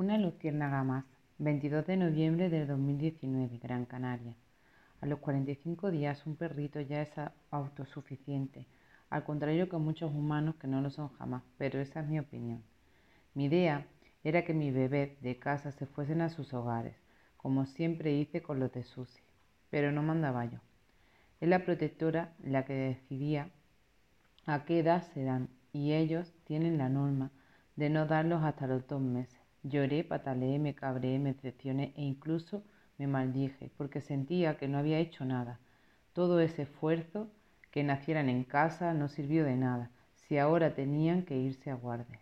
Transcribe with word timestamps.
Una 0.00 0.16
luciérnaga 0.16 0.82
más, 0.82 1.04
22 1.36 1.86
de 1.86 1.98
noviembre 1.98 2.48
del 2.48 2.66
2019, 2.66 3.58
Gran 3.58 3.84
Canaria. 3.84 4.34
A 5.02 5.06
los 5.06 5.18
45 5.18 5.90
días 5.90 6.24
un 6.24 6.36
perrito 6.36 6.80
ya 6.80 7.02
es 7.02 7.10
autosuficiente, 7.50 8.66
al 9.10 9.24
contrario 9.24 9.68
que 9.68 9.76
muchos 9.76 10.10
humanos 10.10 10.54
que 10.54 10.68
no 10.68 10.80
lo 10.80 10.88
son 10.88 11.10
jamás, 11.18 11.42
pero 11.58 11.78
esa 11.80 12.00
es 12.00 12.08
mi 12.08 12.18
opinión. 12.18 12.62
Mi 13.34 13.44
idea 13.44 13.86
era 14.24 14.42
que 14.42 14.54
mis 14.54 14.72
bebés 14.72 15.20
de 15.20 15.38
casa 15.38 15.70
se 15.70 15.84
fuesen 15.84 16.22
a 16.22 16.30
sus 16.30 16.54
hogares, 16.54 16.96
como 17.36 17.66
siempre 17.66 18.14
hice 18.14 18.40
con 18.40 18.58
los 18.58 18.72
de 18.72 18.84
Susi, 18.84 19.20
pero 19.68 19.92
no 19.92 20.02
mandaba 20.02 20.46
yo. 20.46 20.60
Es 21.42 21.48
la 21.50 21.66
protectora 21.66 22.32
la 22.42 22.64
que 22.64 22.72
decidía 22.72 23.50
a 24.46 24.64
qué 24.64 24.78
edad 24.78 25.02
serán 25.12 25.50
y 25.74 25.92
ellos 25.92 26.32
tienen 26.44 26.78
la 26.78 26.88
norma 26.88 27.30
de 27.76 27.90
no 27.90 28.06
darlos 28.06 28.42
hasta 28.42 28.66
los 28.66 28.86
dos 28.88 29.02
meses. 29.02 29.39
Lloré, 29.62 30.04
pataleé, 30.04 30.58
me 30.58 30.74
cabreé, 30.74 31.18
me 31.18 31.34
decepcioné 31.34 31.92
e 31.96 32.02
incluso 32.02 32.64
me 32.96 33.06
maldije 33.06 33.70
porque 33.76 34.00
sentía 34.00 34.56
que 34.56 34.68
no 34.68 34.78
había 34.78 34.98
hecho 34.98 35.24
nada. 35.24 35.60
Todo 36.14 36.40
ese 36.40 36.62
esfuerzo 36.62 37.30
que 37.70 37.84
nacieran 37.84 38.28
en 38.28 38.44
casa 38.44 38.94
no 38.94 39.08
sirvió 39.08 39.44
de 39.44 39.56
nada 39.56 39.90
si 40.14 40.38
ahora 40.38 40.74
tenían 40.74 41.24
que 41.24 41.36
irse 41.36 41.70
a 41.70 41.74
guardia, 41.74 42.20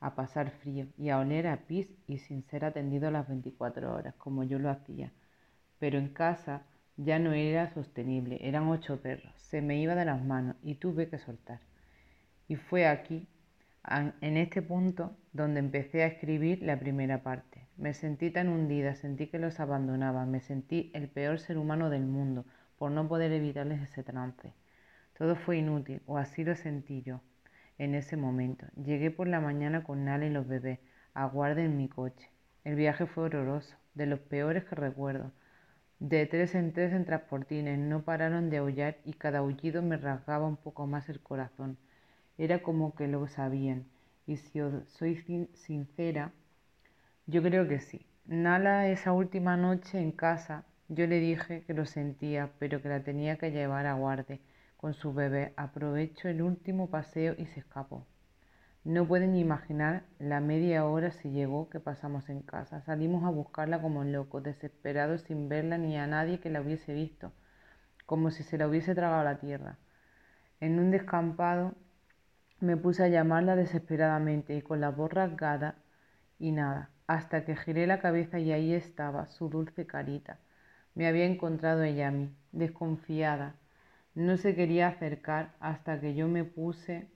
a 0.00 0.14
pasar 0.14 0.50
frío 0.50 0.86
y 0.96 1.10
a 1.10 1.18
oler 1.18 1.46
a 1.46 1.66
pis 1.66 1.88
y 2.06 2.18
sin 2.18 2.42
ser 2.44 2.64
atendido 2.64 3.10
las 3.10 3.28
24 3.28 3.92
horas 3.94 4.14
como 4.14 4.42
yo 4.42 4.58
lo 4.58 4.70
hacía. 4.70 5.12
Pero 5.78 5.98
en 5.98 6.08
casa 6.08 6.62
ya 6.96 7.18
no 7.18 7.32
era 7.32 7.68
sostenible, 7.74 8.38
eran 8.40 8.68
ocho 8.68 9.00
perros, 9.02 9.32
se 9.36 9.60
me 9.60 9.80
iba 9.80 9.94
de 9.94 10.04
las 10.04 10.24
manos 10.24 10.56
y 10.62 10.76
tuve 10.76 11.08
que 11.08 11.18
soltar. 11.18 11.60
Y 12.48 12.56
fue 12.56 12.86
aquí 12.86 13.26
en 13.84 14.36
este 14.36 14.62
punto 14.62 15.16
donde 15.32 15.60
empecé 15.60 16.02
a 16.02 16.06
escribir 16.06 16.62
la 16.62 16.78
primera 16.78 17.22
parte. 17.22 17.66
Me 17.76 17.94
sentí 17.94 18.30
tan 18.30 18.48
hundida, 18.48 18.94
sentí 18.94 19.26
que 19.26 19.38
los 19.38 19.58
abandonaba, 19.60 20.24
me 20.26 20.40
sentí 20.40 20.90
el 20.94 21.08
peor 21.08 21.40
ser 21.40 21.58
humano 21.58 21.90
del 21.90 22.06
mundo 22.06 22.44
por 22.78 22.90
no 22.90 23.08
poder 23.08 23.32
evitarles 23.32 23.80
ese 23.82 24.02
trance. 24.02 24.52
Todo 25.16 25.36
fue 25.36 25.58
inútil, 25.58 26.02
o 26.06 26.18
así 26.18 26.44
lo 26.44 26.54
sentí 26.54 27.02
yo 27.02 27.20
en 27.78 27.94
ese 27.94 28.16
momento. 28.16 28.66
Llegué 28.76 29.10
por 29.10 29.26
la 29.28 29.40
mañana 29.40 29.84
con 29.84 30.04
Nala 30.04 30.26
y 30.26 30.30
los 30.30 30.46
bebés, 30.46 30.78
a 31.14 31.26
guardia 31.26 31.64
en 31.64 31.76
mi 31.76 31.88
coche. 31.88 32.30
El 32.64 32.76
viaje 32.76 33.06
fue 33.06 33.24
horroroso, 33.24 33.76
de 33.94 34.06
los 34.06 34.20
peores 34.20 34.64
que 34.64 34.74
recuerdo. 34.74 35.32
De 35.98 36.26
tres 36.26 36.54
en 36.54 36.72
tres 36.72 36.92
en 36.92 37.04
transportines, 37.04 37.78
no 37.78 38.02
pararon 38.02 38.50
de 38.50 38.58
aullar 38.58 38.98
y 39.04 39.14
cada 39.14 39.40
aullido 39.40 39.82
me 39.82 39.96
rasgaba 39.96 40.46
un 40.46 40.56
poco 40.56 40.86
más 40.86 41.08
el 41.08 41.20
corazón. 41.20 41.78
Era 42.38 42.62
como 42.62 42.94
que 42.94 43.08
lo 43.08 43.26
sabían. 43.28 43.86
Y 44.26 44.36
si 44.36 44.60
soy 44.86 45.48
sincera, 45.54 46.32
yo 47.26 47.42
creo 47.42 47.68
que 47.68 47.80
sí. 47.80 48.06
Nala 48.26 48.88
esa 48.88 49.12
última 49.12 49.56
noche 49.56 50.00
en 50.00 50.12
casa, 50.12 50.64
yo 50.88 51.06
le 51.06 51.18
dije 51.18 51.64
que 51.64 51.74
lo 51.74 51.86
sentía, 51.86 52.50
pero 52.58 52.80
que 52.82 52.88
la 52.88 53.02
tenía 53.02 53.36
que 53.36 53.50
llevar 53.50 53.86
a 53.86 53.94
guardia 53.94 54.38
con 54.76 54.94
su 54.94 55.12
bebé. 55.12 55.52
Aprovechó 55.56 56.28
el 56.28 56.42
último 56.42 56.88
paseo 56.90 57.34
y 57.38 57.46
se 57.46 57.60
escapó. 57.60 58.06
No 58.84 59.06
pueden 59.06 59.36
imaginar 59.36 60.02
la 60.18 60.40
media 60.40 60.84
hora 60.84 61.12
si 61.12 61.30
llegó 61.30 61.68
que 61.68 61.78
pasamos 61.78 62.28
en 62.28 62.42
casa. 62.42 62.80
Salimos 62.82 63.24
a 63.24 63.30
buscarla 63.30 63.80
como 63.80 64.02
locos, 64.02 64.42
desesperados 64.42 65.22
sin 65.22 65.48
verla 65.48 65.78
ni 65.78 65.96
a 65.96 66.08
nadie 66.08 66.40
que 66.40 66.50
la 66.50 66.60
hubiese 66.60 66.92
visto, 66.92 67.32
como 68.06 68.30
si 68.32 68.42
se 68.42 68.58
la 68.58 68.66
hubiese 68.66 68.94
tragado 68.94 69.22
la 69.22 69.38
tierra. 69.38 69.78
En 70.60 70.80
un 70.80 70.90
descampado 70.90 71.74
me 72.62 72.76
puse 72.76 73.02
a 73.02 73.08
llamarla 73.08 73.56
desesperadamente 73.56 74.56
y 74.56 74.62
con 74.62 74.80
la 74.80 74.90
voz 74.90 75.12
rasgada 75.12 75.74
y 76.38 76.52
nada, 76.52 76.90
hasta 77.08 77.44
que 77.44 77.56
giré 77.56 77.88
la 77.88 78.00
cabeza 78.00 78.38
y 78.38 78.52
ahí 78.52 78.72
estaba 78.72 79.26
su 79.26 79.48
dulce 79.48 79.84
carita. 79.84 80.38
Me 80.94 81.08
había 81.08 81.24
encontrado 81.24 81.82
ella 81.82 82.08
a 82.08 82.12
mí, 82.12 82.32
desconfiada. 82.52 83.56
No 84.14 84.36
se 84.36 84.54
quería 84.54 84.88
acercar 84.88 85.54
hasta 85.58 86.00
que 86.00 86.14
yo 86.14 86.28
me 86.28 86.44
puse 86.44 87.08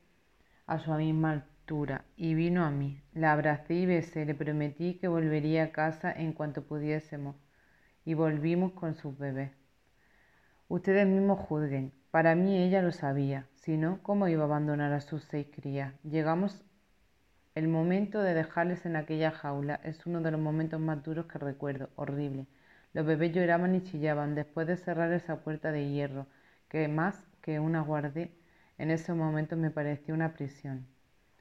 a 0.67 0.81
su 0.81 0.93
misma 0.95 1.31
altura 1.31 2.05
y 2.17 2.35
vino 2.35 2.65
a 2.65 2.71
mí. 2.71 3.01
La 3.15 3.33
abracé 3.33 3.75
y 3.75 3.87
besé, 3.87 4.25
le 4.25 4.35
prometí 4.35 4.95
que 4.95 5.06
volvería 5.06 5.65
a 5.65 5.71
casa 5.71 6.12
en 6.12 6.33
cuanto 6.33 6.62
pudiésemos 6.62 7.37
y 8.05 8.15
volvimos 8.15 8.73
con 8.73 8.95
sus 8.95 9.17
bebés. 9.17 9.53
Ustedes 10.69 11.06
mismos 11.06 11.39
juzguen. 11.39 11.93
Para 12.16 12.34
mí 12.34 12.56
ella 12.56 12.81
lo 12.81 12.93
sabía, 12.93 13.47
si 13.56 13.77
no, 13.77 14.03
¿cómo 14.03 14.27
iba 14.27 14.41
a 14.41 14.47
abandonar 14.47 14.91
a 14.94 15.03
sus 15.03 15.22
seis 15.25 15.49
crías? 15.54 15.93
Llegamos 16.03 16.65
el 17.54 17.69
momento 17.69 18.22
de 18.22 18.32
dejarles 18.32 18.87
en 18.87 18.97
aquella 18.97 19.31
jaula. 19.31 19.81
Es 19.84 20.06
uno 20.06 20.22
de 20.22 20.31
los 20.31 20.41
momentos 20.41 20.81
más 20.81 21.03
duros 21.03 21.26
que 21.26 21.38
recuerdo, 21.38 21.91
horrible. 21.94 22.47
Los 22.94 23.05
bebés 23.05 23.34
lloraban 23.34 23.75
y 23.75 23.82
chillaban 23.82 24.34
después 24.34 24.66
de 24.66 24.78
cerrar 24.78 25.12
esa 25.12 25.41
puerta 25.44 25.72
de 25.72 25.91
hierro, 25.91 26.26
que 26.71 26.88
más 26.88 27.22
que 27.43 27.60
una 27.60 27.82
guardia, 27.82 28.31
en 28.78 28.91
ese 28.91 29.12
momento 29.12 29.59
me 29.59 29.71
parecía 29.71 30.15
una 30.15 30.32
prisión. 30.32 30.87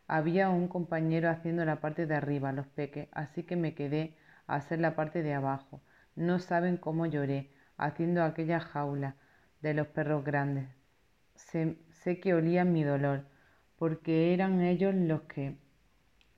Había 0.09 0.49
un 0.49 0.67
compañero 0.67 1.29
haciendo 1.29 1.63
la 1.63 1.79
parte 1.79 2.05
de 2.05 2.15
arriba, 2.15 2.51
los 2.51 2.67
peques, 2.67 3.07
así 3.13 3.43
que 3.43 3.55
me 3.55 3.75
quedé 3.75 4.17
a 4.45 4.55
hacer 4.55 4.81
la 4.81 4.93
parte 4.93 5.23
de 5.23 5.35
abajo. 5.35 5.79
No 6.17 6.39
saben 6.39 6.75
cómo 6.75 7.05
lloré 7.05 7.49
haciendo 7.77 8.25
aquella 8.25 8.59
jaula 8.59 9.15
de 9.65 9.73
los 9.73 9.87
perros 9.87 10.23
grandes. 10.23 10.67
Sé, 11.33 12.19
que 12.21 12.35
olían 12.35 12.71
mi 12.71 12.83
dolor, 12.83 13.25
porque 13.77 14.31
eran 14.31 14.61
ellos 14.61 14.93
los 14.93 15.21
que 15.21 15.55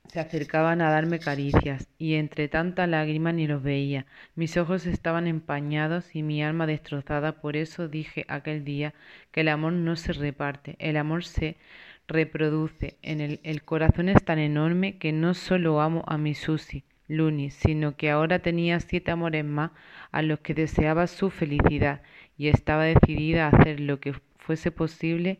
se 0.08 0.20
acercaban 0.20 0.80
a 0.80 0.90
darme 0.90 1.18
caricias, 1.18 1.88
y 1.98 2.14
entre 2.14 2.48
tanta 2.48 2.86
lágrima 2.86 3.30
ni 3.32 3.46
los 3.46 3.62
veía. 3.62 4.06
Mis 4.34 4.56
ojos 4.56 4.86
estaban 4.86 5.26
empañados 5.26 6.16
y 6.16 6.22
mi 6.22 6.42
alma 6.42 6.66
destrozada. 6.66 7.42
Por 7.42 7.58
eso 7.58 7.86
dije 7.86 8.24
aquel 8.28 8.64
día 8.64 8.94
que 9.30 9.42
el 9.42 9.48
amor 9.48 9.74
no 9.74 9.96
se 9.96 10.14
reparte, 10.14 10.76
el 10.78 10.96
amor 10.96 11.24
se 11.24 11.58
reproduce. 12.06 12.96
En 13.02 13.20
el, 13.20 13.40
el 13.42 13.62
corazón 13.62 14.08
es 14.08 14.24
tan 14.24 14.38
enorme 14.38 14.96
que 14.96 15.12
no 15.12 15.34
solo 15.34 15.82
amo 15.82 16.02
a 16.06 16.16
mi 16.16 16.34
Susi, 16.34 16.84
Luni, 17.08 17.50
sino 17.50 17.94
que 17.96 18.10
ahora 18.10 18.38
tenía 18.38 18.80
siete 18.80 19.10
amores 19.10 19.44
más 19.44 19.72
a 20.12 20.22
los 20.22 20.40
que 20.40 20.54
deseaba 20.54 21.06
su 21.06 21.28
felicidad 21.28 22.00
y 22.38 22.48
estaba 22.48 22.84
decidida 22.84 23.46
a 23.46 23.50
hacer 23.50 23.80
lo 23.80 24.00
que 24.00 24.14
fuese 24.38 24.70
posible 24.70 25.38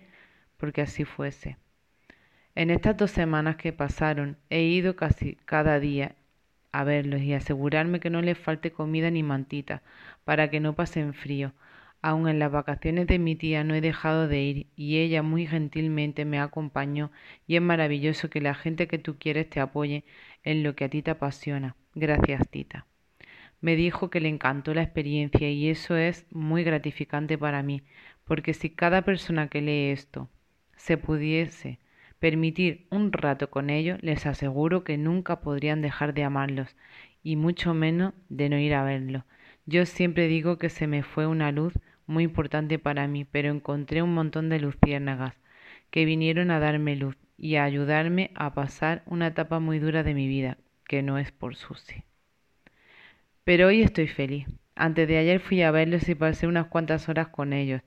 porque 0.58 0.82
así 0.82 1.04
fuese. 1.04 1.56
En 2.54 2.70
estas 2.70 2.96
dos 2.96 3.12
semanas 3.12 3.56
que 3.56 3.72
pasaron 3.72 4.36
he 4.50 4.62
ido 4.62 4.96
casi 4.96 5.36
cada 5.44 5.78
día 5.80 6.16
a 6.72 6.84
verlos 6.84 7.22
y 7.22 7.32
asegurarme 7.32 8.00
que 8.00 8.10
no 8.10 8.20
les 8.20 8.36
falte 8.36 8.72
comida 8.72 9.10
ni 9.10 9.22
mantita 9.22 9.82
para 10.24 10.50
que 10.50 10.60
no 10.60 10.74
pasen 10.74 11.14
frío. 11.14 11.52
Aun 12.02 12.28
en 12.28 12.38
las 12.38 12.52
vacaciones 12.52 13.06
de 13.06 13.18
mi 13.18 13.34
tía 13.36 13.64
no 13.64 13.74
he 13.74 13.80
dejado 13.80 14.28
de 14.28 14.40
ir 14.42 14.66
y 14.76 14.98
ella 14.98 15.22
muy 15.22 15.46
gentilmente 15.46 16.24
me 16.24 16.38
acompañó 16.40 17.10
y 17.46 17.56
es 17.56 17.62
maravilloso 17.62 18.28
que 18.30 18.40
la 18.40 18.54
gente 18.54 18.88
que 18.88 18.98
tú 18.98 19.18
quieres 19.18 19.48
te 19.50 19.60
apoye 19.60 20.04
en 20.44 20.62
lo 20.62 20.74
que 20.76 20.84
a 20.84 20.88
ti 20.88 21.02
te 21.02 21.12
apasiona. 21.12 21.76
Gracias, 21.94 22.48
Tita. 22.48 22.86
Me 23.60 23.74
dijo 23.74 24.08
que 24.10 24.20
le 24.20 24.28
encantó 24.28 24.72
la 24.72 24.82
experiencia 24.82 25.50
y 25.50 25.68
eso 25.68 25.96
es 25.96 26.26
muy 26.30 26.62
gratificante 26.62 27.36
para 27.36 27.62
mí, 27.62 27.82
porque 28.24 28.54
si 28.54 28.70
cada 28.70 29.02
persona 29.02 29.48
que 29.48 29.60
lee 29.60 29.90
esto 29.90 30.28
se 30.76 30.96
pudiese 30.96 31.80
permitir 32.18 32.86
un 32.90 33.12
rato 33.12 33.50
con 33.50 33.70
ellos, 33.70 33.98
les 34.02 34.26
aseguro 34.26 34.84
que 34.84 34.96
nunca 34.96 35.40
podrían 35.40 35.82
dejar 35.82 36.14
de 36.14 36.24
amarlos 36.24 36.76
y 37.22 37.36
mucho 37.36 37.74
menos 37.74 38.14
de 38.28 38.48
no 38.48 38.58
ir 38.58 38.74
a 38.74 38.84
verlos. 38.84 39.24
Yo 39.66 39.86
siempre 39.86 40.28
digo 40.28 40.56
que 40.58 40.70
se 40.70 40.86
me 40.86 41.02
fue 41.02 41.26
una 41.26 41.52
luz 41.52 41.74
muy 42.06 42.24
importante 42.24 42.78
para 42.78 43.06
mí, 43.06 43.24
pero 43.24 43.50
encontré 43.50 44.02
un 44.02 44.14
montón 44.14 44.48
de 44.48 44.60
luciérnagas 44.60 45.34
que 45.90 46.04
vinieron 46.04 46.50
a 46.50 46.58
darme 46.58 46.96
luz 46.96 47.16
y 47.36 47.56
a 47.56 47.64
ayudarme 47.64 48.30
a 48.34 48.54
pasar 48.54 49.02
una 49.06 49.28
etapa 49.28 49.58
muy 49.58 49.78
dura 49.78 50.02
de 50.02 50.14
mi 50.14 50.26
vida, 50.26 50.58
que 50.86 51.02
no 51.02 51.18
es 51.18 51.32
por 51.32 51.54
Susi. 51.54 52.07
Pero 53.48 53.68
hoy 53.68 53.80
estoy 53.80 54.08
feliz. 54.08 54.46
Antes 54.74 55.08
de 55.08 55.16
ayer 55.16 55.40
fui 55.40 55.62
a 55.62 55.70
verlos 55.70 56.06
y 56.10 56.14
pasé 56.14 56.46
unas 56.46 56.66
cuantas 56.66 57.08
horas 57.08 57.28
con 57.28 57.54
ellos. 57.54 57.80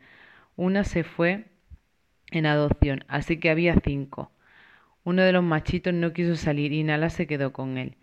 Una 0.55 0.83
se 0.83 1.03
fue 1.03 1.45
en 2.31 2.47
adopción, 2.47 3.05
así 3.07 3.39
que 3.39 3.51
había 3.51 3.75
cinco. 3.75 4.31
Uno 5.03 5.21
de 5.21 5.31
los 5.31 5.43
machitos 5.43 5.93
no 5.93 6.13
quiso 6.13 6.35
salir 6.35 6.73
y 6.73 6.81
Nala 6.81 7.11
se 7.11 7.27
quedó 7.27 7.53
con 7.53 7.77
él. 7.77 7.95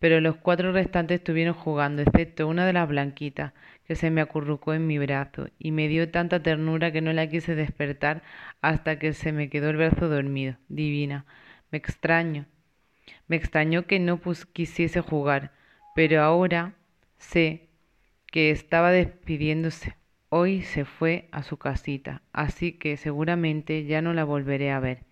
Pero 0.00 0.20
los 0.20 0.34
cuatro 0.38 0.72
restantes 0.72 1.20
estuvieron 1.20 1.54
jugando, 1.54 2.02
excepto 2.02 2.48
una 2.48 2.66
de 2.66 2.72
las 2.72 2.88
blanquitas, 2.88 3.52
que 3.86 3.94
se 3.94 4.10
me 4.10 4.20
acurrucó 4.20 4.74
en 4.74 4.88
mi 4.88 4.98
brazo 4.98 5.46
y 5.56 5.70
me 5.70 5.86
dio 5.86 6.10
tanta 6.10 6.42
ternura 6.42 6.90
que 6.90 7.00
no 7.00 7.12
la 7.12 7.28
quise 7.28 7.54
despertar 7.54 8.24
hasta 8.60 8.98
que 8.98 9.12
se 9.12 9.30
me 9.30 9.48
quedó 9.50 9.70
el 9.70 9.76
brazo 9.76 10.08
dormido. 10.08 10.56
Divina. 10.66 11.26
Me 11.70 11.78
extraño. 11.78 12.46
Me 13.28 13.36
extrañó 13.36 13.86
que 13.86 14.00
no 14.00 14.20
quisiese 14.52 15.00
jugar, 15.00 15.52
pero 15.94 16.20
ahora 16.20 16.74
sé 17.18 17.68
que 18.26 18.50
estaba 18.50 18.90
despidiéndose. 18.90 19.96
Hoy 20.28 20.62
se 20.62 20.84
fue 20.84 21.28
a 21.32 21.42
su 21.42 21.56
casita, 21.58 22.22
así 22.32 22.72
que 22.72 22.96
seguramente 22.96 23.84
ya 23.84 24.02
no 24.02 24.12
la 24.12 24.24
volveré 24.24 24.70
a 24.72 24.80
ver. 24.80 25.04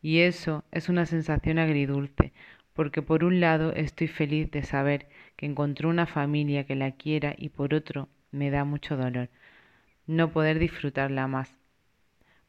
Y 0.00 0.20
eso 0.20 0.64
es 0.70 0.88
una 0.88 1.06
sensación 1.06 1.58
agridulce, 1.58 2.32
porque 2.74 3.02
por 3.02 3.24
un 3.24 3.40
lado 3.40 3.72
estoy 3.72 4.06
feliz 4.08 4.50
de 4.50 4.62
saber 4.62 5.08
que 5.36 5.46
encontró 5.46 5.88
una 5.88 6.06
familia 6.06 6.64
que 6.64 6.76
la 6.76 6.92
quiera 6.92 7.34
y 7.36 7.48
por 7.48 7.74
otro 7.74 8.08
me 8.30 8.50
da 8.50 8.64
mucho 8.64 8.96
dolor 8.96 9.30
no 10.08 10.32
poder 10.32 10.58
disfrutarla 10.58 11.28
más. 11.28 11.54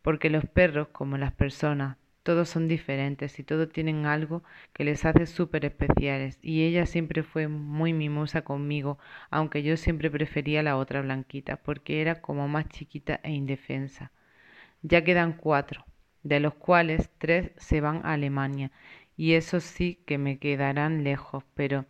Porque 0.01 0.31
los 0.31 0.45
perros, 0.45 0.87
como 0.87 1.17
las 1.17 1.33
personas, 1.33 1.97
todos 2.23 2.49
son 2.49 2.67
diferentes 2.67 3.39
y 3.39 3.43
todos 3.43 3.69
tienen 3.69 4.05
algo 4.05 4.43
que 4.73 4.83
les 4.83 5.05
hace 5.05 5.25
súper 5.25 5.65
especiales 5.65 6.39
y 6.41 6.63
ella 6.63 6.85
siempre 6.85 7.23
fue 7.23 7.47
muy 7.47 7.93
mimosa 7.93 8.41
conmigo, 8.43 8.99
aunque 9.31 9.63
yo 9.63 9.77
siempre 9.77 10.11
prefería 10.11 10.63
la 10.63 10.77
otra 10.77 11.01
blanquita 11.01 11.57
porque 11.57 12.01
era 12.01 12.21
como 12.21 12.47
más 12.47 12.67
chiquita 12.69 13.19
e 13.23 13.31
indefensa. 13.31 14.11
Ya 14.81 15.03
quedan 15.03 15.33
cuatro, 15.33 15.85
de 16.23 16.39
los 16.39 16.53
cuales 16.55 17.09
tres 17.17 17.51
se 17.57 17.81
van 17.81 18.01
a 18.05 18.13
Alemania 18.13 18.71
y 19.17 19.33
esos 19.33 19.63
sí 19.63 20.01
que 20.05 20.17
me 20.17 20.39
quedarán 20.39 21.03
lejos, 21.03 21.43
pero 21.55 21.85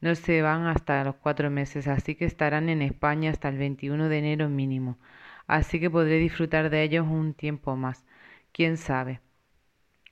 no 0.00 0.14
se 0.14 0.42
van 0.42 0.66
hasta 0.66 1.04
los 1.04 1.16
cuatro 1.16 1.50
meses, 1.50 1.88
así 1.88 2.14
que 2.14 2.24
estarán 2.24 2.68
en 2.68 2.82
España 2.82 3.30
hasta 3.30 3.48
el 3.48 3.58
21 3.58 4.08
de 4.08 4.18
enero 4.18 4.48
mínimo, 4.48 4.98
así 5.46 5.80
que 5.80 5.90
podré 5.90 6.18
disfrutar 6.18 6.70
de 6.70 6.82
ellos 6.82 7.06
un 7.08 7.34
tiempo 7.34 7.76
más. 7.76 8.04
¿Quién 8.52 8.76
sabe? 8.78 9.20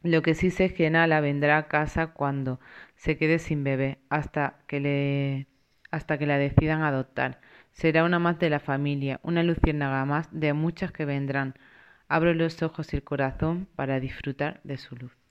Lo 0.04 0.22
que 0.22 0.34
sí 0.34 0.50
sé 0.52 0.66
es 0.66 0.72
que 0.72 0.88
Nala 0.88 1.20
vendrá 1.20 1.58
a 1.58 1.66
casa 1.66 2.12
cuando 2.12 2.60
se 2.94 3.16
quede 3.18 3.40
sin 3.40 3.64
bebé, 3.64 3.98
hasta 4.08 4.60
que 4.68 4.78
le 4.78 5.48
hasta 5.90 6.16
que 6.18 6.26
la 6.26 6.38
decidan 6.38 6.82
adoptar. 6.82 7.40
Será 7.72 8.04
una 8.04 8.20
más 8.20 8.38
de 8.38 8.50
la 8.50 8.60
familia, 8.60 9.18
una 9.24 9.42
luciérnaga 9.42 10.04
más 10.04 10.28
de 10.30 10.52
muchas 10.52 10.92
que 10.92 11.04
vendrán. 11.04 11.54
Abro 12.08 12.34
los 12.34 12.62
ojos 12.62 12.92
y 12.92 12.96
el 12.98 13.04
corazón 13.04 13.66
para 13.74 13.98
disfrutar 14.00 14.60
de 14.62 14.76
su 14.78 14.94
luz. 14.96 15.23